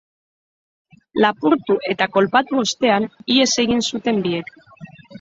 Lapurtu 1.25 1.77
eta 1.95 2.09
kolpatu 2.17 2.65
ostean, 2.65 3.09
ihes 3.37 3.49
egin 3.69 3.89
zuten 3.93 4.29
biek. 4.29 4.55